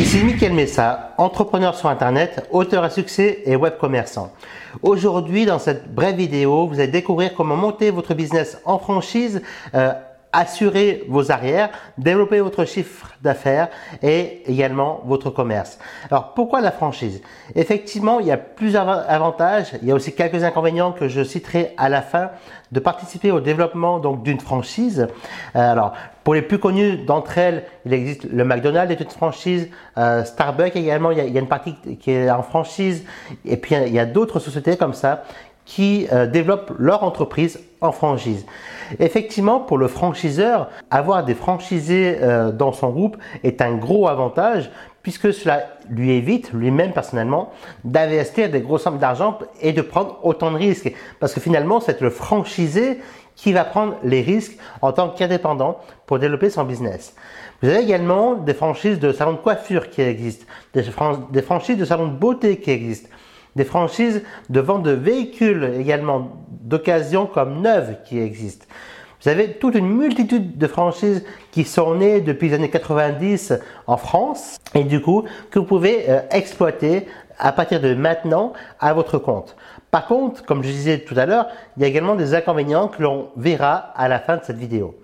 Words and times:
Ici 0.00 0.24
Mickaël 0.24 0.54
Messa, 0.54 1.12
entrepreneur 1.18 1.74
sur 1.76 1.90
Internet, 1.90 2.46
auteur 2.52 2.84
à 2.84 2.88
succès 2.88 3.42
et 3.44 3.54
web 3.54 3.74
commerçant. 3.78 4.32
Aujourd'hui, 4.80 5.44
dans 5.44 5.58
cette 5.58 5.94
brève 5.94 6.16
vidéo, 6.16 6.66
vous 6.66 6.80
allez 6.80 6.90
découvrir 6.90 7.34
comment 7.34 7.54
monter 7.54 7.90
votre 7.90 8.14
business 8.14 8.56
en 8.64 8.78
franchise 8.78 9.42
euh, 9.74 9.92
assurer 10.32 11.04
vos 11.08 11.32
arrières, 11.32 11.70
développer 11.98 12.40
votre 12.40 12.64
chiffre 12.64 13.08
d'affaires 13.22 13.68
et 14.02 14.42
également 14.46 15.00
votre 15.04 15.30
commerce. 15.30 15.78
Alors 16.10 16.34
pourquoi 16.34 16.60
la 16.60 16.70
franchise? 16.70 17.20
Effectivement, 17.54 18.20
il 18.20 18.26
y 18.26 18.30
a 18.30 18.36
plusieurs 18.36 18.88
avantages, 18.88 19.72
il 19.82 19.88
y 19.88 19.90
a 19.90 19.94
aussi 19.94 20.14
quelques 20.14 20.44
inconvénients 20.44 20.92
que 20.92 21.08
je 21.08 21.22
citerai 21.24 21.74
à 21.76 21.88
la 21.88 22.02
fin 22.02 22.30
de 22.72 22.80
participer 22.80 23.32
au 23.32 23.40
développement 23.40 23.98
donc 23.98 24.22
d'une 24.22 24.40
franchise. 24.40 25.08
Euh, 25.56 25.72
alors 25.72 25.92
pour 26.22 26.34
les 26.34 26.42
plus 26.42 26.58
connus 26.58 26.98
d'entre 26.98 27.38
elles, 27.38 27.64
il 27.84 27.92
existe 27.92 28.24
le 28.30 28.44
McDonald's 28.44 28.92
est 28.92 29.00
une 29.02 29.10
franchise, 29.10 29.68
euh, 29.98 30.24
Starbucks 30.24 30.76
également, 30.76 31.10
il 31.10 31.18
y, 31.18 31.20
a, 31.20 31.24
il 31.24 31.32
y, 31.32 31.38
a, 31.38 31.40
une 31.40 31.48
partie 31.48 31.74
qui 32.00 32.12
est 32.12 32.30
en 32.30 32.42
franchise 32.42 33.04
et 33.44 33.56
puis 33.56 33.74
il 33.74 33.92
y 33.92 33.98
a 33.98 34.06
d'autres 34.06 34.38
sociétés 34.38 34.76
comme 34.76 34.94
ça 34.94 35.24
qui 35.64 36.06
euh, 36.12 36.26
développent 36.26 36.72
leur 36.78 37.04
entreprise 37.04 37.60
en 37.80 37.92
franchise. 37.92 38.46
Effectivement, 38.98 39.60
pour 39.60 39.78
le 39.78 39.88
franchiseur, 39.88 40.70
avoir 40.90 41.24
des 41.24 41.34
franchisés 41.34 42.18
euh, 42.20 42.52
dans 42.52 42.72
son 42.72 42.90
groupe 42.90 43.16
est 43.42 43.62
un 43.62 43.74
gros 43.74 44.08
avantage 44.08 44.70
puisque 45.02 45.32
cela 45.32 45.64
lui 45.88 46.10
évite, 46.12 46.52
lui-même 46.52 46.92
personnellement, 46.92 47.52
d'investir 47.84 48.50
des 48.50 48.60
grosses 48.60 48.82
sommes 48.82 48.98
d'argent 48.98 49.38
et 49.62 49.72
de 49.72 49.80
prendre 49.80 50.18
autant 50.22 50.50
de 50.50 50.56
risques. 50.56 50.92
Parce 51.20 51.32
que 51.32 51.40
finalement, 51.40 51.80
c'est 51.80 52.00
le 52.02 52.10
franchisé 52.10 53.00
qui 53.34 53.54
va 53.54 53.64
prendre 53.64 53.94
les 54.04 54.20
risques 54.20 54.58
en 54.82 54.92
tant 54.92 55.08
qu'indépendant 55.08 55.78
pour 56.04 56.18
développer 56.18 56.50
son 56.50 56.64
business. 56.64 57.14
Vous 57.62 57.70
avez 57.70 57.80
également 57.80 58.34
des 58.34 58.52
franchises 58.52 58.98
de 58.98 59.12
salons 59.12 59.32
de 59.32 59.38
coiffure 59.38 59.88
qui 59.88 60.02
existent, 60.02 60.44
des 60.74 61.42
franchises 61.42 61.78
de 61.78 61.84
salons 61.86 62.08
de 62.08 62.18
beauté 62.18 62.58
qui 62.58 62.70
existent 62.70 63.08
des 63.56 63.64
franchises 63.64 64.22
de 64.48 64.60
vente 64.60 64.82
de 64.82 64.92
véhicules 64.92 65.74
également 65.78 66.30
d'occasion 66.60 67.26
comme 67.26 67.60
neuves 67.62 67.96
qui 68.04 68.18
existent. 68.18 68.66
Vous 69.22 69.28
avez 69.28 69.52
toute 69.52 69.74
une 69.74 69.88
multitude 69.88 70.56
de 70.56 70.66
franchises 70.66 71.24
qui 71.50 71.64
sont 71.64 71.94
nées 71.94 72.20
depuis 72.22 72.48
les 72.48 72.54
années 72.54 72.70
90 72.70 73.52
en 73.86 73.96
France 73.98 74.56
et 74.74 74.84
du 74.84 75.02
coup 75.02 75.24
que 75.50 75.58
vous 75.58 75.66
pouvez 75.66 76.08
euh, 76.08 76.20
exploiter 76.30 77.06
à 77.38 77.52
partir 77.52 77.80
de 77.80 77.94
maintenant 77.94 78.52
à 78.78 78.94
votre 78.94 79.18
compte. 79.18 79.56
Par 79.90 80.06
contre, 80.06 80.44
comme 80.44 80.62
je 80.62 80.68
disais 80.68 81.00
tout 81.00 81.14
à 81.18 81.26
l'heure, 81.26 81.48
il 81.76 81.82
y 81.82 81.84
a 81.84 81.88
également 81.88 82.14
des 82.14 82.34
inconvénients 82.34 82.88
que 82.88 83.02
l'on 83.02 83.30
verra 83.36 83.74
à 83.74 84.08
la 84.08 84.20
fin 84.20 84.36
de 84.36 84.44
cette 84.44 84.58
vidéo. 84.58 84.94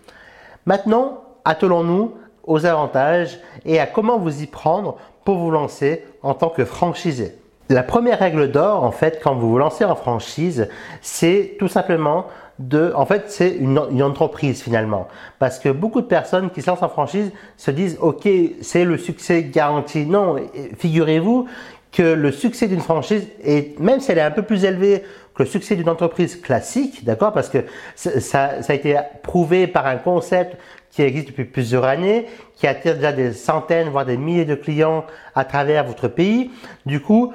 Maintenant, 0.64 1.24
attelons-nous 1.44 2.14
aux 2.44 2.64
avantages 2.64 3.38
et 3.64 3.80
à 3.80 3.86
comment 3.86 4.18
vous 4.18 4.42
y 4.42 4.46
prendre 4.46 4.96
pour 5.24 5.36
vous 5.36 5.50
lancer 5.50 6.04
en 6.22 6.34
tant 6.34 6.48
que 6.48 6.64
franchisé. 6.64 7.36
La 7.68 7.82
première 7.82 8.20
règle 8.20 8.50
d'or, 8.50 8.84
en 8.84 8.92
fait, 8.92 9.20
quand 9.22 9.34
vous 9.34 9.50
vous 9.50 9.58
lancez 9.58 9.84
en 9.84 9.96
franchise, 9.96 10.68
c'est 11.00 11.56
tout 11.58 11.68
simplement 11.68 12.26
de, 12.58 12.92
en 12.94 13.06
fait, 13.06 13.24
c'est 13.26 13.50
une, 13.50 13.78
entreprise 14.02 14.62
finalement. 14.62 15.08
Parce 15.38 15.58
que 15.58 15.68
beaucoup 15.68 16.00
de 16.00 16.06
personnes 16.06 16.50
qui 16.50 16.62
se 16.62 16.70
lancent 16.70 16.82
en 16.82 16.88
franchise 16.88 17.32
se 17.56 17.70
disent, 17.70 17.98
OK, 18.00 18.28
c'est 18.60 18.84
le 18.84 18.96
succès 18.96 19.42
garanti. 19.42 20.06
Non, 20.06 20.36
figurez-vous 20.78 21.48
que 21.92 22.02
le 22.02 22.30
succès 22.30 22.68
d'une 22.68 22.80
franchise, 22.80 23.26
est, 23.42 23.78
même 23.80 24.00
si 24.00 24.12
elle 24.12 24.18
est 24.18 24.22
un 24.22 24.30
peu 24.30 24.42
plus 24.42 24.64
élevée 24.64 25.02
que 25.34 25.42
le 25.42 25.48
succès 25.48 25.76
d'une 25.76 25.88
entreprise 25.88 26.40
classique, 26.40 27.04
d'accord, 27.04 27.32
parce 27.32 27.48
que 27.48 27.58
ça, 27.94 28.50
a 28.66 28.74
été 28.74 28.96
prouvé 29.22 29.66
par 29.66 29.86
un 29.86 29.96
concept 29.96 30.56
qui 30.96 31.02
existe 31.02 31.28
depuis 31.28 31.44
plusieurs 31.44 31.84
années, 31.84 32.24
qui 32.54 32.66
attire 32.66 32.94
déjà 32.94 33.12
des 33.12 33.34
centaines, 33.34 33.90
voire 33.90 34.06
des 34.06 34.16
milliers 34.16 34.46
de 34.46 34.54
clients 34.54 35.04
à 35.34 35.44
travers 35.44 35.84
votre 35.84 36.08
pays. 36.08 36.50
Du 36.86 37.00
coup, 37.00 37.34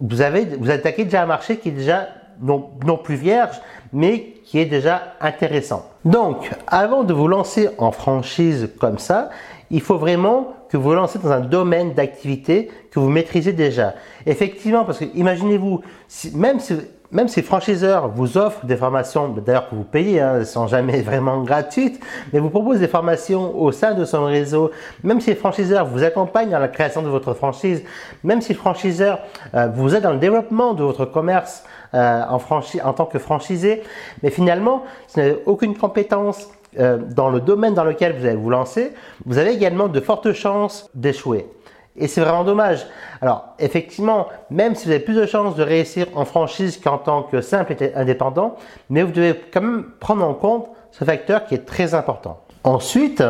vous, 0.00 0.20
avez, 0.20 0.44
vous 0.44 0.70
attaquez 0.70 1.02
déjà 1.02 1.24
un 1.24 1.26
marché 1.26 1.56
qui 1.56 1.70
est 1.70 1.72
déjà 1.72 2.06
non, 2.40 2.70
non 2.86 2.96
plus 2.96 3.16
vierge, 3.16 3.60
mais 3.92 4.34
qui 4.44 4.60
est 4.60 4.66
déjà 4.66 5.14
intéressant. 5.20 5.90
Donc, 6.04 6.48
avant 6.68 7.02
de 7.02 7.12
vous 7.12 7.26
lancer 7.26 7.70
en 7.78 7.90
franchise 7.90 8.70
comme 8.78 8.98
ça, 8.98 9.30
il 9.72 9.80
faut 9.80 9.98
vraiment 9.98 10.54
que 10.68 10.76
vous 10.76 10.84
vous 10.84 10.94
lancez 10.94 11.18
dans 11.18 11.32
un 11.32 11.40
domaine 11.40 11.94
d'activité 11.94 12.70
que 12.92 13.00
vous 13.00 13.08
maîtrisez 13.08 13.52
déjà. 13.52 13.94
Effectivement, 14.26 14.84
parce 14.84 15.00
que 15.00 15.06
imaginez-vous, 15.16 15.80
même 16.34 16.60
si 16.60 16.74
même 17.12 17.28
si 17.28 17.42
franchiseurs 17.42 18.08
vous 18.08 18.38
offrent 18.38 18.64
des 18.64 18.76
formations, 18.76 19.28
d'ailleurs 19.28 19.68
que 19.68 19.74
vous 19.74 19.84
payez, 19.84 20.20
hein, 20.20 20.32
elles 20.34 20.40
ne 20.40 20.44
sont 20.44 20.66
jamais 20.66 21.02
vraiment 21.02 21.42
gratuites, 21.42 22.00
mais 22.32 22.38
vous 22.38 22.50
proposent 22.50 22.80
des 22.80 22.88
formations 22.88 23.56
au 23.60 23.70
sein 23.70 23.94
de 23.94 24.04
son 24.04 24.24
réseau, 24.24 24.70
même 25.04 25.20
si 25.20 25.30
le 25.30 25.36
franchiseur 25.36 25.86
vous 25.86 26.02
accompagne 26.02 26.50
dans 26.50 26.58
la 26.58 26.68
création 26.68 27.02
de 27.02 27.08
votre 27.08 27.34
franchise, 27.34 27.84
même 28.24 28.40
si 28.40 28.54
le 28.54 28.58
franchiseur 28.58 29.20
euh, 29.54 29.68
vous 29.68 29.94
aide 29.94 30.02
dans 30.02 30.12
le 30.12 30.18
développement 30.18 30.72
de 30.72 30.82
votre 30.82 31.04
commerce 31.04 31.64
euh, 31.94 32.22
en, 32.28 32.40
en 32.84 32.92
tant 32.94 33.04
que 33.04 33.18
franchisé, 33.18 33.82
mais 34.22 34.30
finalement, 34.30 34.84
si 35.06 35.20
vous 35.20 35.26
n'avez 35.26 35.42
aucune 35.44 35.76
compétence 35.76 36.48
euh, 36.78 36.96
dans 36.96 37.28
le 37.28 37.40
domaine 37.40 37.74
dans 37.74 37.84
lequel 37.84 38.16
vous 38.16 38.24
allez 38.24 38.36
vous 38.36 38.48
lancer, 38.48 38.92
vous 39.26 39.36
avez 39.36 39.52
également 39.52 39.88
de 39.88 40.00
fortes 40.00 40.32
chances 40.32 40.88
d'échouer. 40.94 41.46
Et 41.96 42.08
c'est 42.08 42.22
vraiment 42.22 42.44
dommage. 42.44 42.86
Alors, 43.20 43.54
effectivement, 43.58 44.28
même 44.50 44.74
si 44.74 44.86
vous 44.86 44.92
avez 44.92 45.00
plus 45.00 45.14
de 45.14 45.26
chances 45.26 45.56
de 45.56 45.62
réussir 45.62 46.06
en 46.14 46.24
franchise 46.24 46.80
qu'en 46.82 46.98
tant 46.98 47.22
que 47.22 47.40
simple 47.40 47.74
indépendant, 47.94 48.56
mais 48.88 49.02
vous 49.02 49.12
devez 49.12 49.38
quand 49.52 49.60
même 49.60 49.84
prendre 50.00 50.24
en 50.24 50.34
compte 50.34 50.68
ce 50.90 51.04
facteur 51.04 51.44
qui 51.44 51.54
est 51.54 51.66
très 51.66 51.94
important. 51.94 52.40
Ensuite, 52.64 53.20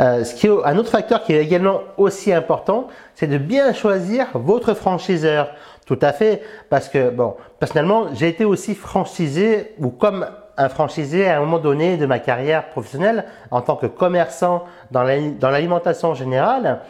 euh, 0.00 0.24
ce 0.24 0.34
qui 0.34 0.46
est, 0.46 0.50
un 0.64 0.78
autre 0.78 0.90
facteur 0.90 1.22
qui 1.22 1.34
est 1.34 1.42
également 1.42 1.80
aussi 1.96 2.32
important, 2.32 2.88
c'est 3.14 3.26
de 3.26 3.38
bien 3.38 3.72
choisir 3.72 4.26
votre 4.34 4.74
franchiseur. 4.74 5.50
Tout 5.86 5.98
à 6.02 6.12
fait, 6.12 6.42
parce 6.70 6.88
que, 6.88 7.10
bon, 7.10 7.36
personnellement, 7.60 8.06
j'ai 8.14 8.28
été 8.28 8.44
aussi 8.44 8.74
franchisé 8.74 9.74
ou 9.78 9.90
comme 9.90 10.26
un 10.56 10.68
franchisé 10.68 11.28
à 11.28 11.36
un 11.36 11.40
moment 11.40 11.58
donné 11.58 11.96
de 11.96 12.04
ma 12.04 12.18
carrière 12.18 12.68
professionnelle 12.70 13.24
en 13.50 13.60
tant 13.60 13.76
que 13.76 13.86
commerçant 13.86 14.64
dans 14.90 15.02
l'alimentation 15.02 16.14
générale 16.14 16.80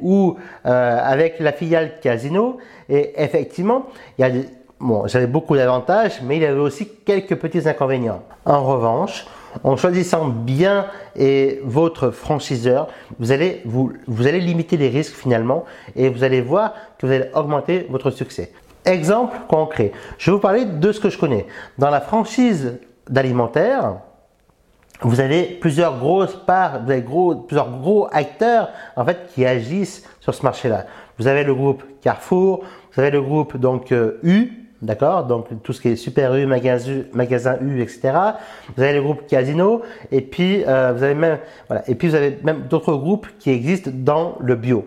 ou 0.00 0.36
euh, 0.66 0.98
avec 1.02 1.40
la 1.40 1.52
filiale 1.52 2.00
Casino. 2.00 2.58
Et 2.88 3.12
effectivement, 3.22 3.86
il 4.18 4.22
y 4.22 4.24
a 4.24 4.32
bon, 4.80 5.06
j'avais 5.06 5.26
beaucoup 5.26 5.56
d'avantages, 5.56 6.20
mais 6.22 6.36
il 6.36 6.42
y 6.42 6.46
avait 6.46 6.60
aussi 6.60 6.88
quelques 7.04 7.36
petits 7.36 7.68
inconvénients. 7.68 8.22
En 8.44 8.64
revanche, 8.64 9.26
en 9.64 9.76
choisissant 9.76 10.26
bien 10.26 10.86
et 11.16 11.60
votre 11.64 12.10
franchiseur, 12.10 12.88
vous 13.18 13.32
allez, 13.32 13.62
vous, 13.64 13.92
vous 14.06 14.26
allez 14.26 14.40
limiter 14.40 14.76
les 14.76 14.88
risques 14.88 15.14
finalement 15.14 15.64
et 15.96 16.08
vous 16.08 16.22
allez 16.22 16.40
voir 16.40 16.74
que 16.98 17.06
vous 17.06 17.12
allez 17.12 17.30
augmenter 17.34 17.86
votre 17.90 18.10
succès. 18.10 18.52
Exemple 18.84 19.36
concret, 19.48 19.92
je 20.18 20.30
vais 20.30 20.36
vous 20.36 20.40
parler 20.40 20.64
de 20.64 20.92
ce 20.92 21.00
que 21.00 21.10
je 21.10 21.18
connais. 21.18 21.46
Dans 21.76 21.90
la 21.90 22.00
franchise 22.00 22.78
d'alimentaire, 23.08 23.96
vous 25.02 25.20
avez 25.20 25.44
plusieurs 25.44 25.98
grosses 25.98 26.34
parts, 26.34 26.80
vous 26.84 27.00
gros, 27.02 27.34
plusieurs 27.36 27.70
gros 27.78 28.08
acteurs 28.12 28.70
en 28.96 29.04
fait 29.04 29.28
qui 29.34 29.46
agissent 29.46 30.04
sur 30.20 30.34
ce 30.34 30.42
marché-là. 30.42 30.86
Vous 31.18 31.26
avez 31.26 31.44
le 31.44 31.54
groupe 31.54 31.84
Carrefour, 32.00 32.64
vous 32.92 33.00
avez 33.00 33.10
le 33.10 33.22
groupe 33.22 33.56
donc 33.56 33.92
euh, 33.92 34.18
U, 34.22 34.52
d'accord, 34.82 35.24
donc 35.24 35.46
tout 35.62 35.72
ce 35.72 35.80
qui 35.80 35.88
est 35.88 35.96
Super 35.96 36.34
U, 36.34 36.46
magasin, 36.46 37.02
magasin 37.12 37.58
U, 37.60 37.80
etc. 37.80 38.12
Vous 38.76 38.82
avez 38.82 38.94
le 38.94 39.02
groupe 39.02 39.26
Casino 39.26 39.82
et 40.10 40.20
puis 40.20 40.64
euh, 40.66 40.92
vous 40.92 41.02
avez 41.02 41.14
même 41.14 41.38
voilà, 41.68 41.88
et 41.88 41.94
puis 41.94 42.08
vous 42.08 42.14
avez 42.14 42.38
même 42.42 42.62
d'autres 42.68 42.94
groupes 42.94 43.28
qui 43.38 43.50
existent 43.50 43.90
dans 43.94 44.36
le 44.40 44.56
bio. 44.56 44.84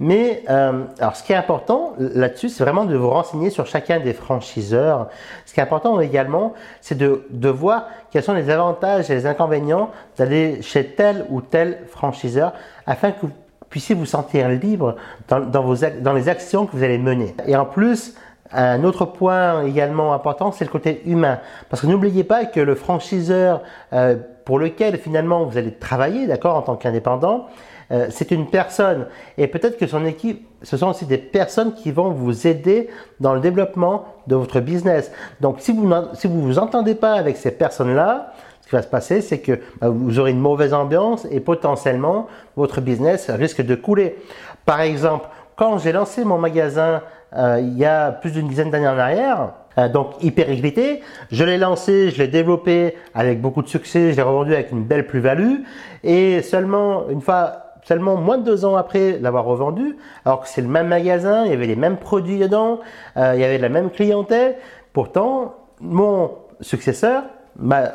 Mais 0.00 0.42
euh, 0.50 0.84
alors, 0.98 1.16
ce 1.16 1.22
qui 1.22 1.32
est 1.32 1.36
important 1.36 1.92
là-dessus, 1.98 2.48
c'est 2.48 2.64
vraiment 2.64 2.84
de 2.84 2.96
vous 2.96 3.10
renseigner 3.10 3.50
sur 3.50 3.66
chacun 3.66 4.00
des 4.00 4.12
franchiseurs. 4.12 5.08
Ce 5.46 5.54
qui 5.54 5.60
est 5.60 5.62
important 5.62 6.00
également, 6.00 6.54
c'est 6.80 6.96
de, 6.96 7.26
de 7.30 7.48
voir 7.48 7.86
quels 8.10 8.22
sont 8.22 8.34
les 8.34 8.50
avantages 8.50 9.10
et 9.10 9.14
les 9.14 9.26
inconvénients 9.26 9.90
d'aller 10.16 10.62
chez 10.62 10.84
tel 10.86 11.26
ou 11.30 11.40
tel 11.40 11.78
franchiseur 11.88 12.52
afin 12.86 13.12
que 13.12 13.20
vous 13.22 13.30
puissiez 13.70 13.94
vous 13.94 14.06
sentir 14.06 14.48
libre 14.48 14.96
dans, 15.28 15.40
dans, 15.40 15.62
vos, 15.62 15.76
dans 16.00 16.12
les 16.12 16.28
actions 16.28 16.66
que 16.66 16.76
vous 16.76 16.82
allez 16.82 16.98
mener. 16.98 17.34
Et 17.46 17.56
en 17.56 17.64
plus, 17.64 18.14
un 18.52 18.84
autre 18.84 19.04
point 19.04 19.64
également 19.64 20.12
important, 20.12 20.52
c'est 20.52 20.64
le 20.64 20.70
côté 20.70 21.02
humain. 21.06 21.40
Parce 21.70 21.82
que 21.82 21.86
n'oubliez 21.86 22.24
pas 22.24 22.44
que 22.44 22.60
le 22.60 22.74
franchiseur 22.74 23.62
euh, 23.92 24.16
pour 24.44 24.58
lequel 24.58 24.98
finalement 24.98 25.44
vous 25.44 25.58
allez 25.58 25.72
travailler, 25.72 26.26
d'accord, 26.26 26.56
en 26.56 26.62
tant 26.62 26.76
qu'indépendant, 26.76 27.46
euh, 27.94 28.06
c'est 28.10 28.30
une 28.30 28.46
personne. 28.46 29.06
Et 29.38 29.46
peut-être 29.46 29.78
que 29.78 29.86
son 29.86 30.04
équipe, 30.04 30.46
ce 30.62 30.76
sont 30.76 30.88
aussi 30.88 31.06
des 31.06 31.16
personnes 31.16 31.72
qui 31.74 31.92
vont 31.92 32.10
vous 32.10 32.46
aider 32.46 32.90
dans 33.20 33.34
le 33.34 33.40
développement 33.40 34.04
de 34.26 34.34
votre 34.34 34.60
business. 34.60 35.10
Donc 35.40 35.60
si 35.60 35.72
vous 35.72 35.90
si 36.14 36.26
vous, 36.26 36.42
vous 36.42 36.58
entendez 36.58 36.94
pas 36.94 37.14
avec 37.14 37.36
ces 37.36 37.52
personnes-là, 37.52 38.32
ce 38.60 38.68
qui 38.68 38.74
va 38.74 38.82
se 38.82 38.88
passer, 38.88 39.20
c'est 39.20 39.38
que 39.38 39.60
bah, 39.80 39.88
vous 39.90 40.18
aurez 40.18 40.32
une 40.32 40.40
mauvaise 40.40 40.74
ambiance 40.74 41.26
et 41.30 41.40
potentiellement 41.40 42.26
votre 42.56 42.80
business 42.80 43.30
risque 43.30 43.62
de 43.62 43.74
couler. 43.74 44.16
Par 44.64 44.80
exemple, 44.80 45.28
quand 45.56 45.78
j'ai 45.78 45.92
lancé 45.92 46.24
mon 46.24 46.38
magasin 46.38 47.02
euh, 47.36 47.58
il 47.60 47.76
y 47.76 47.84
a 47.84 48.12
plus 48.12 48.30
d'une 48.30 48.46
dizaine 48.46 48.70
d'années 48.70 48.86
en 48.86 48.98
arrière, 48.98 49.50
euh, 49.78 49.88
donc 49.88 50.22
hyper 50.22 50.48
égrité. 50.50 51.00
Je 51.32 51.44
l'ai 51.44 51.58
lancé, 51.58 52.10
je 52.10 52.18
l'ai 52.18 52.28
développé 52.28 52.96
avec 53.14 53.40
beaucoup 53.40 53.62
de 53.62 53.68
succès, 53.68 54.12
je 54.12 54.16
l'ai 54.16 54.22
revendu 54.22 54.54
avec 54.54 54.70
une 54.70 54.84
belle 54.84 55.06
plus-value. 55.06 55.62
Et 56.04 56.42
seulement 56.42 57.08
une 57.10 57.20
fois 57.20 57.63
seulement 57.84 58.16
moins 58.16 58.38
de 58.38 58.44
deux 58.44 58.64
ans 58.64 58.76
après 58.76 59.18
l'avoir 59.20 59.44
revendu, 59.44 59.96
alors 60.24 60.40
que 60.40 60.48
c'est 60.48 60.62
le 60.62 60.68
même 60.68 60.88
magasin, 60.88 61.44
il 61.44 61.50
y 61.50 61.54
avait 61.54 61.66
les 61.66 61.76
mêmes 61.76 61.98
produits 61.98 62.38
dedans, 62.38 62.80
euh, 63.16 63.32
il 63.34 63.40
y 63.40 63.44
avait 63.44 63.58
la 63.58 63.68
même 63.68 63.90
clientèle. 63.90 64.56
Pourtant, 64.92 65.54
mon 65.80 66.32
successeur, 66.60 67.24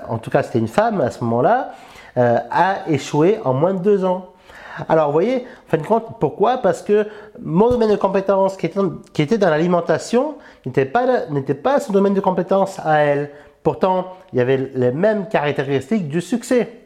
en 0.07 0.17
tout 0.19 0.29
cas 0.29 0.43
c'était 0.43 0.59
une 0.59 0.67
femme 0.67 1.01
à 1.01 1.11
ce 1.11 1.23
moment-là, 1.23 1.71
euh, 2.17 2.37
a 2.49 2.89
échoué 2.89 3.39
en 3.43 3.53
moins 3.53 3.73
de 3.73 3.79
deux 3.79 4.05
ans. 4.05 4.27
Alors, 4.87 5.07
vous 5.07 5.13
voyez, 5.13 5.45
en 5.67 5.69
fin 5.69 5.77
de 5.77 5.85
compte, 5.85 6.05
pourquoi? 6.19 6.57
Parce 6.57 6.81
que 6.81 7.05
mon 7.41 7.69
domaine 7.69 7.89
de 7.89 7.97
compétence 7.97 8.55
qui 8.55 8.65
était, 8.65 8.79
qui 9.13 9.21
était 9.21 9.37
dans 9.37 9.49
l'alimentation 9.49 10.35
n'était 10.65 10.85
pas, 10.85 11.25
n'était 11.29 11.53
pas 11.53 11.81
son 11.81 11.91
domaine 11.91 12.13
de 12.13 12.21
compétence 12.21 12.79
à 12.85 12.99
elle. 12.99 13.29
Pourtant, 13.61 14.07
il 14.31 14.39
y 14.39 14.41
avait 14.41 14.71
les 14.73 14.91
mêmes 14.91 15.27
caractéristiques 15.27 16.07
du 16.07 16.21
succès. 16.21 16.78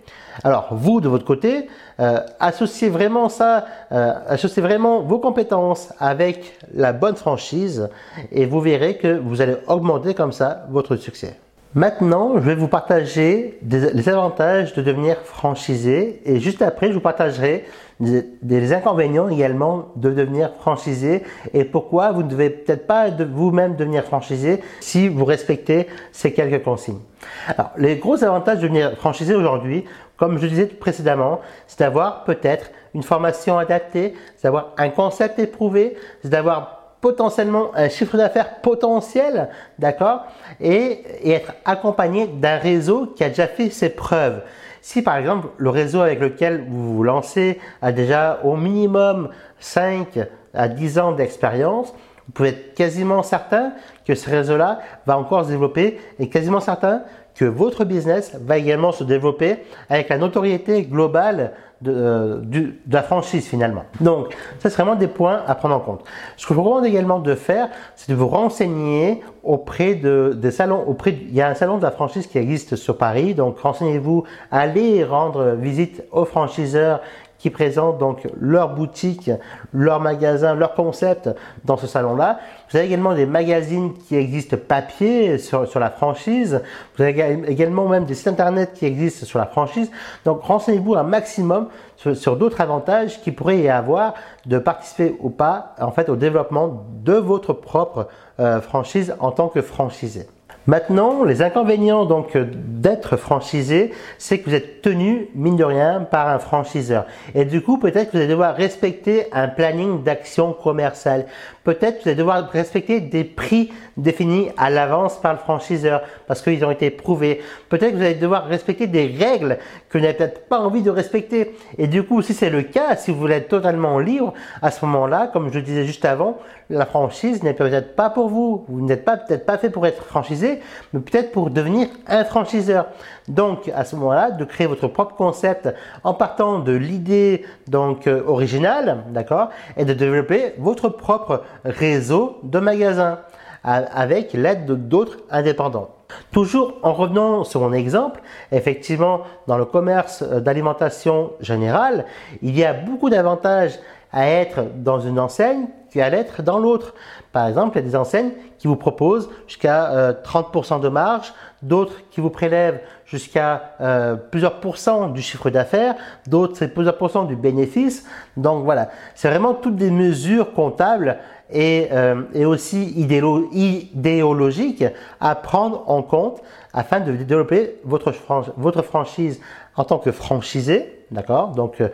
Alors, 0.44 0.70
vous, 0.72 1.02
de 1.02 1.08
votre 1.08 1.26
côté, 1.26 1.68
euh, 2.00 2.20
associez 2.40 2.90
vraiment 2.90 3.30
ça, 3.30 3.66
euh, 3.92 4.14
associez 4.28 4.62
vraiment 4.62 5.02
vos 5.02 5.20
compétences 5.20 5.94
avec 6.00 6.58
la 6.74 6.94
bonne 6.94 7.16
franchise 7.16 7.90
et 8.32 8.46
vous 8.46 8.62
verrez 8.62 8.98
que 8.98 9.20
vous 9.20 9.42
allez 9.42 9.58
augmenter 9.68 10.14
comme 10.14 10.32
ça 10.32 10.66
votre 10.70 10.96
succès. 10.96 11.38
Maintenant, 11.76 12.34
je 12.36 12.42
vais 12.42 12.54
vous 12.54 12.68
partager 12.68 13.58
les 13.68 14.08
avantages 14.08 14.76
de 14.76 14.84
devenir 14.84 15.18
franchisé 15.24 16.22
et 16.24 16.40
juste 16.40 16.62
après, 16.62 16.90
je 16.90 16.94
vous 16.94 17.00
partagerai 17.00 17.66
des, 18.00 18.74
inconvénients 18.74 19.28
également 19.28 19.88
de 19.96 20.12
devenir 20.12 20.52
franchisé 20.60 21.24
et 21.52 21.64
pourquoi 21.64 22.12
vous 22.12 22.22
ne 22.22 22.30
devez 22.30 22.52
peut-être 22.52 22.86
pas 22.86 23.10
vous-même 23.10 23.76
devenir 23.76 24.04
franchisé 24.04 24.62
si 24.82 25.08
vous 25.08 25.26
respectez 25.26 25.88
ces 26.12 26.32
quelques 26.32 26.64
consignes. 26.64 27.00
Alors, 27.48 27.72
les 27.78 27.96
gros 27.96 28.24
avantages 28.24 28.58
de 28.58 28.64
devenir 28.64 28.96
franchisé 28.98 29.34
aujourd'hui, 29.34 29.86
comme 30.24 30.38
je 30.38 30.48
disais 30.48 30.68
précédemment, 30.68 31.42
c'est 31.68 31.80
d'avoir 31.80 32.24
peut-être 32.24 32.72
une 32.96 33.04
formation 33.04 33.58
adaptée, 33.58 34.14
c'est 34.38 34.44
d'avoir 34.44 34.72
un 34.78 34.88
concept 34.88 35.38
éprouvé, 35.38 35.98
c'est 36.22 36.30
d'avoir 36.30 36.94
potentiellement 37.02 37.72
un 37.76 37.90
chiffre 37.90 38.16
d'affaires 38.16 38.62
potentiel, 38.62 39.50
d'accord, 39.80 40.22
et, 40.62 41.04
être 41.26 41.52
accompagné 41.66 42.28
d'un 42.28 42.56
réseau 42.56 43.08
qui 43.08 43.26
a 43.26 43.28
déjà 43.28 43.48
fait 43.48 43.70
ses 43.70 43.90
preuves. 43.90 44.42
Si 44.82 45.02
par 45.02 45.18
exemple 45.18 45.50
le 45.58 45.70
réseau 45.70 46.00
avec 46.00 46.22
lequel 46.22 46.64
vous 46.70 46.96
vous 46.96 47.04
lancez 47.04 47.60
a 47.82 47.92
déjà 47.92 48.40
au 48.46 48.56
minimum 48.56 49.28
5 49.60 50.20
à 50.54 50.70
10 50.70 51.00
ans 51.00 51.12
d'expérience, 51.12 51.94
vous 52.28 52.32
pouvez 52.32 52.50
être 52.50 52.74
quasiment 52.76 53.24
certain 53.24 53.74
que 54.08 54.16
ce 54.16 54.30
réseau-là 54.30 54.80
va 55.06 55.18
encore 55.18 55.44
se 55.44 55.50
développer 55.50 56.00
et 56.18 56.30
quasiment 56.30 56.62
certain 56.62 57.02
que 57.36 57.46
votre 57.46 57.84
business 57.84 58.38
va 58.42 58.58
également 58.58 58.92
se 58.92 59.04
développer 59.04 59.58
avec 59.90 60.10
la 60.10 60.18
notoriété 60.18 60.84
globale 60.84 61.54
de, 61.82 61.92
euh, 61.92 62.38
de, 62.42 62.74
la 62.90 63.04
franchise 63.04 63.46
finalement. 63.46 63.84
Donc, 64.00 64.34
ça 64.60 64.70
c'est 64.70 64.76
vraiment 64.76 64.96
des 64.96 65.08
points 65.08 65.42
à 65.48 65.56
prendre 65.56 65.76
en 65.76 65.80
compte. 65.80 66.04
Ce 66.38 66.46
que 66.46 66.54
je 66.54 66.56
vous 66.56 66.64
recommande 66.64 66.86
également 66.86 67.20
de 67.20 67.36
faire, 67.36 67.70
c'est 67.96 68.12
de 68.12 68.16
vous 68.16 68.28
renseigner 68.28 69.22
auprès 69.44 69.96
de, 69.96 70.34
des 70.36 70.52
salons. 70.52 70.84
Auprès 70.88 71.12
il 71.12 71.34
y 71.34 71.42
a 71.42 71.50
un 71.50 71.56
salon 71.56 71.78
de 71.78 71.84
la 71.84 71.92
franchise 71.92 72.28
qui 72.28 72.38
existe 72.38 72.76
sur 72.76 72.98
Paris, 72.98 73.34
donc 73.34 73.60
renseignez-vous, 73.60 74.24
allez 74.52 75.04
rendre 75.04 75.56
visite 75.60 76.04
aux 76.12 76.26
franchiseurs 76.26 77.02
qui 77.44 77.50
présentent 77.50 77.98
donc 77.98 78.26
leur 78.40 78.74
boutique, 78.74 79.30
leur 79.74 80.00
magasin, 80.00 80.56
leur 80.56 80.76
concept 80.76 81.30
dans 81.66 81.76
ce 81.76 81.88
salon-là. 81.88 82.40
Vous 82.70 82.78
avez 82.78 82.86
également 82.86 83.14
des 83.14 83.26
magazines 83.26 83.92
qui 84.08 84.16
existent 84.16 84.56
papier 84.56 85.38
sur, 85.38 85.68
sur 85.68 85.82
la 85.82 85.90
franchise. 85.90 86.62
Vous 86.96 87.04
avez 87.04 87.44
également 87.50 87.90
même 87.90 88.06
des 88.06 88.16
sites 88.16 88.30
internet 88.30 88.72
qui 88.76 88.86
existent 88.86 89.26
sur 89.26 89.40
la 89.40 89.46
franchise. 89.46 89.92
Donc 90.24 90.42
renseignez-vous 90.42 90.96
un 90.96 91.04
maximum 91.04 91.68
sur, 91.98 92.38
d'autres 92.38 92.62
avantages 92.62 93.20
qui 93.20 93.34
pourraient 93.34 93.60
y 93.60 93.68
avoir 93.68 94.14
de 94.46 94.58
participer 94.58 95.14
ou 95.20 95.30
pas 95.30 95.76
en 95.82 95.92
fait 95.92 96.08
au 96.08 96.16
développement 96.16 96.86
de 97.04 97.14
votre 97.14 97.52
propre 97.52 98.08
euh, 98.40 98.62
franchise 98.62 99.14
en 99.20 99.32
tant 99.32 99.50
que 99.50 99.62
franchisé. 99.62 100.28
Maintenant, 100.66 101.26
les 101.26 101.42
inconvénients 101.42 102.06
donc 102.06 102.38
d'être 102.38 103.18
franchisé, 103.18 103.92
c'est 104.18 104.40
que 104.40 104.50
vous 104.50 104.56
êtes 104.56 104.82
tenu, 104.82 105.28
mine 105.36 105.58
de 105.58 105.64
rien, 105.66 106.08
par 106.10 106.30
un 106.30 106.40
franchiseur. 106.40 107.06
Et 107.36 107.44
du 107.44 107.62
coup, 107.62 107.78
peut-être 107.78 108.08
que 108.08 108.12
vous 108.14 108.20
allez 108.20 108.28
devoir 108.28 108.56
respecter 108.56 109.28
un 109.34 109.50
planning 109.50 110.04
d'action 110.04 110.54
commerciale. 110.54 111.26
Peut-être 111.66 111.98
que 111.98 112.04
vous 112.04 112.10
allez 112.10 112.18
devoir 112.18 112.50
respecter 112.50 113.02
des 113.02 113.26
prix 113.26 113.72
définis 113.98 114.50
à 114.58 114.70
l'avance 114.70 115.18
par 115.18 115.34
le 115.34 115.40
franchiseur 115.40 116.02
parce 116.28 116.42
qu'ils 116.42 116.64
ont 116.66 116.72
été 116.72 116.90
prouvés. 116.90 117.42
Peut-être 117.70 117.92
que 117.92 117.98
vous 117.98 118.04
allez 118.04 118.16
devoir 118.16 118.46
respecter 118.46 118.88
des 118.88 119.08
règles 119.08 119.58
que 119.90 119.98
vous 119.98 120.04
n'avez 120.04 120.18
peut-être 120.18 120.48
pas 120.48 120.60
envie 120.60 120.82
de 120.82 120.90
respecter. 120.90 121.56
Et 121.78 121.88
du 121.88 122.04
coup, 122.04 122.22
si 122.22 122.34
c'est 122.34 122.50
le 122.50 122.64
cas, 122.64 122.96
si 122.96 123.12
vous 123.12 123.20
voulez 123.20 123.36
être 123.36 123.50
totalement 123.50 124.00
libre, 124.00 124.34
à 124.62 124.72
ce 124.72 124.86
moment-là, 124.86 125.30
comme 125.32 125.50
je 125.50 125.56
le 125.56 125.62
disais 125.62 125.86
juste 125.86 126.06
avant, 126.06 126.38
la 126.70 126.86
franchise 126.86 127.44
n'est 127.44 127.54
peut-être 127.54 127.96
pas 127.96 128.10
pour 128.10 128.28
vous. 128.28 128.66
Vous 128.68 128.82
n'êtes 128.82 129.06
pas 129.06 129.18
peut-être 129.18 129.46
pas 129.46 129.58
fait 129.58 129.70
pour 129.70 129.86
être 129.88 130.04
franchisé, 130.04 130.53
mais 130.92 131.00
peut-être 131.00 131.32
pour 131.32 131.50
devenir 131.50 131.88
un 132.08 132.24
franchiseur. 132.24 132.88
Donc, 133.28 133.72
à 133.74 133.86
ce 133.86 133.96
moment-là, 133.96 134.32
de 134.32 134.44
créer 134.46 134.68
votre 134.68 134.88
propre 134.88 135.16
concept 135.16 135.74
en 136.04 136.14
partant 136.14 136.60
de 136.60 136.74
l'idée 136.74 137.46
donc 137.68 138.08
euh, 138.08 138.24
originale, 138.28 139.04
d'accord, 139.10 139.50
et 139.78 139.86
de 139.86 139.94
développer 139.94 140.54
votre 140.58 140.90
propre 140.90 141.44
réseau 141.64 142.40
de 142.44 142.60
magasins 142.60 143.20
avec 143.64 144.34
l'aide 144.34 144.66
d'autres 144.90 145.20
indépendants. 145.30 145.90
Toujours 146.32 146.74
en 146.84 146.94
revenant 146.94 147.44
sur 147.44 147.62
mon 147.62 147.74
exemple, 147.74 148.22
effectivement, 148.52 149.22
dans 149.48 149.58
le 149.58 149.66
commerce 149.66 150.22
euh, 150.22 150.40
d'alimentation 150.40 151.32
générale, 151.40 152.06
il 152.42 152.58
y 152.58 152.64
a 152.64 152.74
beaucoup 152.74 153.10
d'avantages 153.10 153.80
à 154.12 154.28
être 154.28 154.66
dans 154.76 155.00
une 155.00 155.20
enseigne 155.20 155.68
qu'à 155.94 156.10
l'être 156.10 156.42
dans 156.42 156.58
l'autre. 156.58 156.94
Par 157.32 157.48
exemple, 157.48 157.78
il 157.78 157.82
y 157.82 157.86
a 157.86 157.90
des 157.90 157.96
enseignes 157.96 158.32
qui 158.58 158.68
vous 158.68 158.76
proposent 158.76 159.30
jusqu'à 159.48 160.14
30% 160.24 160.76
euh, 160.76 160.80
de 160.80 160.90
marge, 160.90 161.34
d'autres 161.62 161.96
qui 162.10 162.22
vous 162.22 162.30
prélèvent 162.30 162.82
jusqu'à 163.06 163.76
euh, 163.82 164.16
plusieurs 164.16 164.60
pourcents 164.60 165.10
du 165.10 165.22
chiffre 165.22 165.50
d'affaires, 165.50 165.96
d'autres 166.28 166.58
c'est 166.58 166.74
plusieurs 166.74 166.98
pourcents 166.98 167.26
du 167.26 167.36
bénéfice. 167.36 168.06
Donc 168.38 168.64
voilà, 168.64 168.90
c'est 169.16 169.30
vraiment 169.30 169.54
toutes 169.54 169.76
des 169.76 169.92
mesures 169.92 170.54
comptables 170.54 171.20
et, 171.52 171.90
euh, 171.92 172.24
aussi 172.46 172.92
idéologiques 172.96 174.86
à 175.20 175.36
prendre 175.36 175.84
en 175.88 176.02
compte 176.02 176.42
afin 176.74 177.00
de 177.00 177.12
développer 177.12 177.80
votre, 177.84 178.14
votre 178.58 178.82
franchise 178.82 179.40
en 179.76 179.84
tant 179.84 179.98
que 179.98 180.12
franchisé, 180.12 181.03
d'accord 181.14 181.50
Donc 181.50 181.80
euh, 181.80 181.90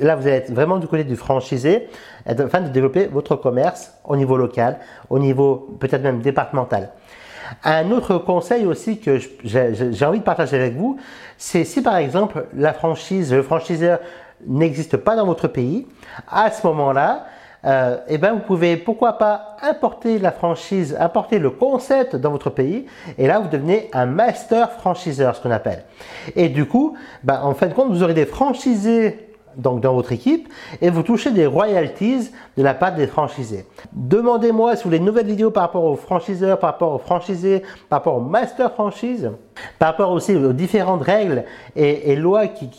là, 0.00 0.16
vous 0.16 0.28
êtes 0.28 0.50
vraiment 0.50 0.78
du 0.78 0.86
côté 0.88 1.04
du 1.04 1.16
franchisé, 1.16 1.88
afin 2.26 2.60
de 2.60 2.68
développer 2.68 3.06
votre 3.06 3.36
commerce 3.36 3.92
au 4.04 4.16
niveau 4.16 4.36
local, 4.36 4.78
au 5.10 5.18
niveau 5.18 5.76
peut-être 5.78 6.02
même 6.02 6.20
départemental. 6.20 6.90
Un 7.62 7.90
autre 7.92 8.18
conseil 8.18 8.66
aussi 8.66 8.98
que 8.98 9.18
j'ai 9.44 10.04
envie 10.04 10.18
de 10.18 10.24
partager 10.24 10.56
avec 10.56 10.74
vous, 10.74 10.98
c'est 11.38 11.64
si 11.64 11.82
par 11.82 11.96
exemple 11.96 12.46
la 12.54 12.72
franchise, 12.72 13.32
le 13.32 13.42
franchiseur 13.42 14.00
n'existe 14.46 14.96
pas 14.96 15.14
dans 15.14 15.26
votre 15.26 15.46
pays, 15.46 15.86
à 16.28 16.50
ce 16.50 16.66
moment-là, 16.66 17.26
euh, 17.66 17.98
eh 18.08 18.18
ben 18.18 18.34
vous 18.34 18.40
pouvez 18.40 18.76
pourquoi 18.76 19.14
pas 19.14 19.56
importer 19.62 20.18
la 20.18 20.32
franchise, 20.32 20.96
importer 20.98 21.38
le 21.38 21.50
concept 21.50 22.16
dans 22.16 22.30
votre 22.30 22.50
pays, 22.50 22.86
et 23.18 23.26
là 23.26 23.40
vous 23.40 23.48
devenez 23.48 23.90
un 23.92 24.06
master 24.06 24.72
franchiseur, 24.72 25.36
ce 25.36 25.42
qu'on 25.42 25.50
appelle. 25.50 25.84
Et 26.34 26.48
du 26.48 26.66
coup, 26.66 26.96
ben, 27.24 27.40
en 27.42 27.54
fin 27.54 27.66
de 27.66 27.74
compte, 27.74 27.90
vous 27.90 28.02
aurez 28.02 28.14
des 28.14 28.26
franchisés 28.26 29.26
donc 29.56 29.80
dans 29.80 29.94
votre 29.94 30.12
équipe 30.12 30.48
et 30.80 30.90
vous 30.90 31.02
touchez 31.02 31.30
des 31.30 31.46
royalties 31.46 32.30
de 32.56 32.62
la 32.62 32.74
part 32.74 32.94
des 32.94 33.06
franchisés. 33.06 33.66
Demandez-moi 33.92 34.76
si 34.76 34.82
vous 34.82 34.90
voulez 34.90 34.98
une 34.98 35.04
nouvelle 35.04 35.26
vidéo 35.26 35.50
par 35.50 35.64
rapport 35.64 35.84
aux 35.84 35.96
franchiseurs, 35.96 36.58
par 36.58 36.72
rapport 36.72 36.92
aux 36.92 36.98
franchisés, 36.98 37.62
par 37.88 38.00
rapport 38.00 38.16
aux 38.16 38.20
master 38.20 38.72
franchise, 38.72 39.30
par 39.78 39.90
rapport 39.90 40.12
aussi 40.12 40.36
aux 40.36 40.52
différentes 40.52 41.02
règles 41.02 41.44
et, 41.74 42.16
lois 42.16 42.46
qui 42.48 42.70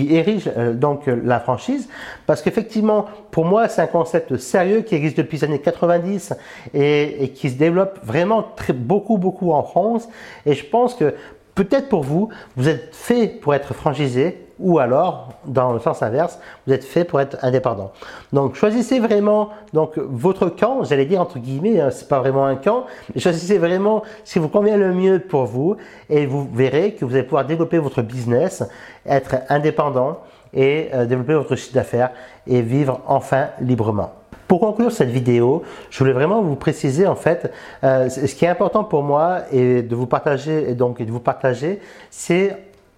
érige 0.00 0.50
euh, 0.56 0.72
donc 0.72 1.08
euh, 1.08 1.20
la 1.24 1.40
franchise. 1.40 1.88
Parce 2.26 2.42
qu'effectivement 2.42 3.06
pour 3.30 3.44
moi 3.44 3.68
c'est 3.68 3.82
un 3.82 3.86
concept 3.86 4.36
sérieux 4.36 4.82
qui 4.82 4.94
existe 4.94 5.16
depuis 5.16 5.38
les 5.38 5.44
années 5.44 5.60
90 5.60 6.34
et, 6.74 7.24
et 7.24 7.28
qui 7.30 7.50
se 7.50 7.56
développe 7.56 8.00
vraiment 8.02 8.42
très, 8.56 8.72
beaucoup 8.72 9.18
beaucoup 9.18 9.52
en 9.52 9.62
France. 9.62 10.08
Et 10.46 10.54
je 10.54 10.64
pense 10.64 10.94
que 10.94 11.14
peut-être 11.54 11.88
pour 11.88 12.02
vous 12.02 12.28
vous 12.56 12.68
êtes 12.68 12.94
fait 12.94 13.28
pour 13.28 13.54
être 13.54 13.74
franchisé 13.74 14.46
ou 14.58 14.78
alors, 14.78 15.30
dans 15.44 15.72
le 15.72 15.78
sens 15.78 16.02
inverse, 16.02 16.38
vous 16.66 16.72
êtes 16.72 16.84
fait 16.84 17.04
pour 17.04 17.20
être 17.20 17.36
indépendant. 17.42 17.92
Donc, 18.32 18.54
choisissez 18.54 19.00
vraiment 19.00 19.50
donc 19.72 19.98
votre 19.98 20.48
camp, 20.48 20.84
j'allais 20.84 21.06
dire 21.06 21.20
entre 21.20 21.38
guillemets, 21.38 21.80
hein, 21.80 21.90
c'est 21.90 22.08
pas 22.08 22.20
vraiment 22.20 22.46
un 22.46 22.56
camp, 22.56 22.84
mais 23.14 23.20
choisissez 23.20 23.58
vraiment 23.58 24.02
ce 24.24 24.34
qui 24.34 24.38
vous 24.38 24.48
convient 24.48 24.76
le 24.76 24.92
mieux 24.92 25.18
pour 25.18 25.44
vous 25.44 25.76
et 26.08 26.26
vous 26.26 26.48
verrez 26.52 26.94
que 26.94 27.04
vous 27.04 27.14
allez 27.14 27.24
pouvoir 27.24 27.44
développer 27.44 27.78
votre 27.78 28.02
business, 28.02 28.62
être 29.06 29.36
indépendant 29.48 30.18
et 30.54 30.90
euh, 30.92 31.06
développer 31.06 31.34
votre 31.34 31.56
chiffre 31.56 31.74
d'affaires 31.74 32.10
et 32.46 32.60
vivre 32.62 33.00
enfin 33.06 33.48
librement. 33.60 34.12
Pour 34.48 34.60
conclure 34.60 34.92
cette 34.92 35.08
vidéo, 35.08 35.62
je 35.88 35.98
voulais 35.98 36.12
vraiment 36.12 36.42
vous 36.42 36.56
préciser 36.56 37.06
en 37.06 37.14
fait, 37.14 37.50
euh, 37.84 38.10
ce 38.10 38.34
qui 38.34 38.44
est 38.44 38.48
important 38.48 38.84
pour 38.84 39.02
moi 39.02 39.44
et 39.50 39.82
de 39.82 39.94
vous 39.94 40.06
partager 40.06 40.70
et 40.70 40.74
donc 40.74 41.00
de 41.00 41.10
vous 41.10 41.20
partager, 41.20 41.80
c'est 42.10 42.56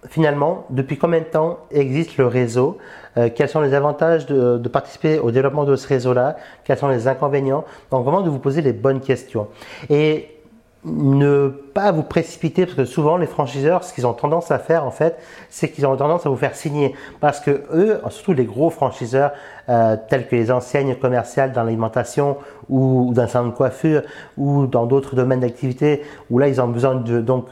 finalement, 0.09 0.65
depuis 0.69 0.97
combien 0.97 1.19
de 1.19 1.25
temps 1.25 1.59
existe 1.71 2.17
le 2.17 2.27
réseau 2.27 2.77
euh, 3.17 3.29
Quels 3.33 3.49
sont 3.49 3.61
les 3.61 3.73
avantages 3.73 4.25
de, 4.25 4.67
participer 4.67 5.19
au 5.19 5.31
développement 5.31 5.63
de 5.63 5.75
ce 5.75 5.87
réseau-là 5.87 6.37
Quels 6.63 6.77
sont 6.77 6.87
les 6.87 7.07
inconvénients? 7.07 7.65
Donc 7.91 8.03
vraiment 8.03 8.21
de 8.21 8.29
vous 8.29 8.39
poser 8.39 8.61
les 8.61 8.73
bonnes 8.73 9.01
questions. 9.01 9.47
Ne 10.85 11.49
pas 11.73 11.91
vous 11.91 12.03
précipiter 12.03 12.65
parce 12.65 12.77
que 12.77 12.85
souvent 12.85 13.17
les 13.17 13.25
franchiseurs, 13.25 13.83
ce 13.83 13.93
qu'ils 13.93 14.05
ont 14.05 14.13
tendance 14.13 14.51
à 14.51 14.59
faire 14.59 14.85
en 14.85 14.91
fait, 14.91 15.17
c'est 15.49 15.69
qu'ils 15.69 15.85
ont 15.85 15.95
tendance 15.95 16.25
à 16.25 16.29
vous 16.29 16.35
faire 16.35 16.55
signer. 16.55 16.95
Parce 17.19 17.39
que 17.39 17.63
eux, 17.73 17.99
surtout 18.09 18.33
les 18.33 18.45
gros 18.45 18.69
franchiseurs 18.69 19.31
euh, 19.67 19.97
tels 20.09 20.27
que 20.27 20.35
les 20.35 20.51
enseignes 20.51 20.95
commerciales 20.95 21.51
dans 21.51 21.63
l'alimentation 21.63 22.37
ou, 22.69 23.11
dans 23.13 23.23
un 23.23 23.27
salon 23.27 23.47
de 23.47 23.53
coiffure 23.53 24.03
ou 24.37 24.67
dans 24.67 24.85
d'autres 24.85 25.15
domaines 25.15 25.39
d'activité 25.39 26.03
où 26.29 26.37
là 26.37 26.47
ils 26.47 26.61
ont 26.61 26.67
besoin 26.67 26.95
de 26.95 27.19
donc 27.19 27.47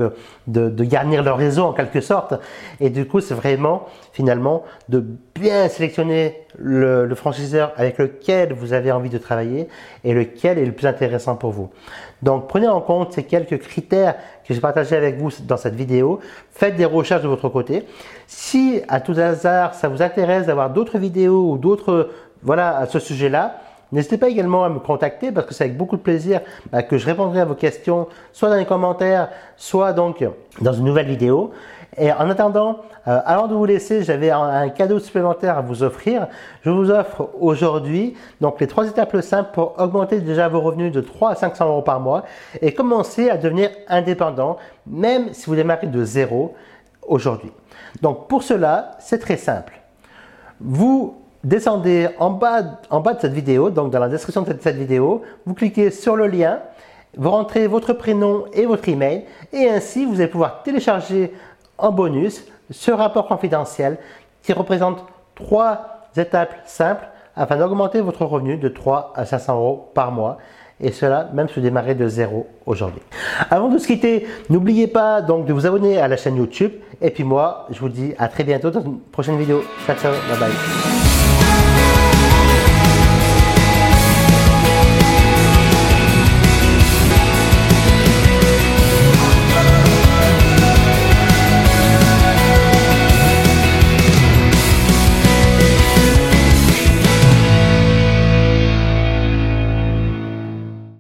de, 0.48 0.70
de 0.70 0.84
garnir 0.84 1.24
leur 1.24 1.38
réseau 1.38 1.64
en 1.64 1.74
quelque 1.74 2.02
sorte. 2.02 2.36
Et 2.80 2.92
du 2.92 3.08
coup 3.08 3.20
c'est 3.20 3.34
vraiment 3.34 3.88
finalement 4.14 4.64
de 4.88 5.04
bien 5.36 5.68
sélectionner 5.68 6.38
le, 6.58 7.06
le 7.06 7.16
franchiseur 7.16 7.74
avec 7.76 7.98
lequel 7.98 8.54
vous 8.54 8.72
avez 8.72 8.92
envie 8.92 9.10
de 9.10 9.18
travailler 9.18 9.68
et 10.04 10.14
lequel 10.14 10.60
est 10.60 10.66
le 10.66 10.72
plus 10.72 10.88
intéressant 10.88 11.36
pour 11.36 11.52
vous. 11.52 11.70
Donc 12.22 12.48
prenez 12.48 12.68
en 12.68 12.80
compte 12.80 13.12
ces 13.12 13.24
quelques 13.24 13.58
critères 13.60 14.16
que 14.48 14.54
j'ai 14.54 14.62
partagés 14.62 14.96
avec 14.96 15.18
vous 15.18 15.32
dans 15.46 15.58
cette 15.58 15.76
vidéo. 15.76 16.20
Faites 16.52 16.76
des 16.76 16.86
recherches 16.86 17.24
de 17.24 17.28
votre 17.28 17.50
côté. 17.50 17.86
Si 18.28 18.82
à 18.88 19.02
tout 19.02 19.16
hasard 19.18 19.74
ça 19.74 19.90
vous 19.90 20.02
intéresse 20.02 20.46
d'avoir 20.46 20.70
d'autres 20.70 21.00
vidéos 21.00 21.52
ou 21.52 21.58
d'autres 21.58 22.12
voilà 22.44 22.78
à 22.78 22.86
ce 22.86 23.00
sujet-là, 23.00 23.60
N'hésitez 23.94 24.18
pas 24.18 24.28
également 24.28 24.64
à 24.64 24.70
me 24.70 24.80
contacter 24.80 25.32
parce 25.32 25.46
que 25.46 25.54
c'est 25.54 25.66
avec 25.66 25.78
beaucoup 25.78 25.98
de 25.98 26.02
plaisir 26.02 26.42
bah, 26.72 26.82
que 26.82 26.98
je 26.98 27.06
répondrai 27.06 27.42
à 27.42 27.46
vos 27.46 27.54
questions, 27.54 28.08
soit 28.32 28.50
dans 28.50 28.56
les 28.56 28.66
commentaires, 28.66 29.30
soit 29.56 29.94
donc 29.94 30.26
dans 30.62 30.74
une 30.74 30.86
nouvelle 30.86 31.06
vidéo. 31.06 31.52
Et 31.98 32.12
en 32.12 32.30
attendant, 32.30 32.78
euh, 33.08 33.20
avant 33.26 33.48
de 33.48 33.54
vous 33.54 33.66
laisser, 33.66 34.04
j'avais 34.04 34.30
un, 34.32 34.70
cadeau 34.70 35.00
supplémentaire 35.00 35.58
à 35.58 35.62
vous 35.62 35.84
offrir. 35.84 36.28
Je 36.62 36.70
vous 36.70 36.90
offre 36.90 37.30
aujourd'hui 37.40 38.16
donc 38.42 38.60
les 38.60 38.68
trois 38.68 38.88
étapes 38.88 39.22
simples 39.22 39.52
pour 39.54 39.76
augmenter 39.80 40.20
déjà 40.20 40.48
vos 40.48 40.62
revenus 40.62 40.92
de 40.92 41.02
3 41.02 41.32
à 41.32 41.36
500 41.36 41.68
euros 41.68 41.82
par 41.82 42.00
mois 42.00 42.24
et 42.62 42.74
commencer 42.74 43.30
à 43.30 43.38
devenir 43.38 43.70
indépendant, 43.88 44.58
même 44.88 45.34
si 45.34 45.48
vous 45.48 45.56
démarrez 45.56 45.88
de 45.88 46.04
zéro 46.04 46.56
aujourd'hui. 47.08 47.52
Donc 48.02 48.28
pour 48.28 48.44
cela, 48.44 48.92
c'est 49.00 49.20
très 49.20 49.38
simple. 49.38 49.74
Vous 50.60 51.16
descendez 51.44 52.10
en 52.20 52.32
bas, 52.32 52.80
en 52.90 53.02
bas 53.02 53.14
de 53.14 53.20
cette 53.20 53.34
vidéo, 53.34 53.70
donc 53.70 53.92
dans 53.92 54.00
la 54.00 54.10
description 54.10 54.42
de 54.42 54.56
cette 54.60 54.76
vidéo, 54.76 55.22
vous 55.46 55.54
cliquez 55.54 55.92
sur 55.92 56.16
le 56.16 56.28
lien, 56.28 56.60
vous 57.16 57.30
rentrez 57.30 57.68
votre 57.68 57.94
prénom 57.94 58.46
et 58.54 58.66
votre 58.66 58.90
email 58.90 59.26
et 59.52 59.70
ainsi 59.70 60.06
vous 60.06 60.16
allez 60.16 60.28
pouvoir 60.28 60.64
télécharger 60.64 61.32
en 61.78 61.92
bonus 61.92 62.46
ce 62.72 62.92
rapport 62.92 63.28
confidentiel 63.28 63.98
qui 64.42 64.54
représente 64.54 65.06
trois 65.36 66.08
étapes 66.16 66.54
simples 66.66 67.08
afin 67.36 67.58
d'augmenter 67.58 68.02
votre 68.02 68.26
revenu 68.26 68.58
de 68.58 68.70
3 68.70 69.14
à 69.16 69.26
500 69.26 69.56
euros 69.56 69.90
par 69.94 70.12
mois 70.12 70.38
et 70.80 70.92
cela 70.92 71.30
même 71.34 71.50
se 71.50 71.60
démarrer 71.60 71.96
de 71.96 72.08
zéro 72.08 72.48
aujourd'hui. 72.66 73.02
Avant 73.50 73.70
de 73.70 73.78
se 73.78 73.88
quitter, 73.88 74.28
n'oubliez 74.50 74.88
pas 74.88 75.22
donc 75.22 75.46
de 75.46 75.54
vous 75.54 75.66
abonner 75.66 76.00
à 76.00 76.08
la 76.08 76.18
chaîne 76.18 76.36
YouTube 76.36 76.72
et 77.02 77.10
puis 77.10 77.24
moi 77.24 77.68
je 77.72 77.80
vous 77.80 77.90
dis 77.90 78.14
à 78.18 78.28
très 78.28 78.44
bientôt 78.44 78.70
dans 78.70 78.82
une 78.82 79.00
prochaine 79.00 79.38
vidéo. 79.38 79.64
Ciao 79.86 79.96
ciao, 79.96 80.14
bye 80.30 80.40
bye. 80.40 81.03